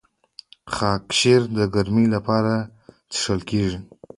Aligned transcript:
خاکشیر 0.73 1.41
د 1.57 1.59
ګرمۍ 1.73 2.05
لپاره 2.15 2.53
څښل 3.13 3.39
کیږي. 3.49 3.79